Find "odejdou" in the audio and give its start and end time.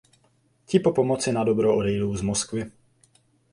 1.77-2.15